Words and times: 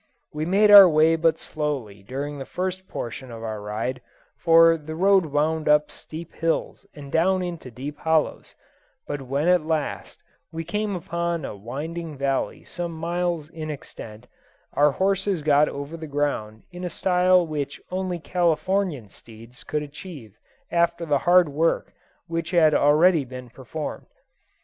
We 0.33 0.47
made 0.47 0.71
our 0.71 0.89
way 0.89 1.15
but 1.15 1.37
slowly 1.37 2.01
during 2.01 2.39
the 2.39 2.43
first 2.47 2.87
portion 2.87 3.29
of 3.29 3.43
our 3.43 3.61
ride, 3.61 4.01
for 4.35 4.75
the 4.75 4.95
road 4.95 5.27
wound 5.27 5.69
up 5.69 5.91
steep 5.91 6.33
hills 6.33 6.87
and 6.95 7.11
down 7.11 7.43
into 7.43 7.69
deep 7.69 7.99
hollows, 7.99 8.55
but 9.05 9.21
when 9.21 9.47
at 9.47 9.63
last 9.67 10.23
we 10.51 10.63
came 10.63 10.95
upon 10.95 11.45
a 11.45 11.55
winding 11.55 12.17
valley 12.17 12.63
some 12.63 12.93
miles 12.93 13.47
in 13.49 13.69
extent, 13.69 14.25
our 14.73 14.91
horses 14.93 15.43
got 15.43 15.69
over 15.69 15.95
the 15.95 16.07
ground 16.07 16.63
in 16.71 16.83
a 16.83 16.89
style 16.89 17.45
which 17.45 17.79
only 17.91 18.17
Californian 18.17 19.07
steeds 19.07 19.63
could 19.63 19.83
achieve 19.83 20.35
after 20.71 21.05
the 21.05 21.19
hard 21.29 21.47
work 21.47 21.93
which 22.25 22.49
had 22.49 22.73
already 22.73 23.23
been 23.23 23.51
performed. 23.51 24.07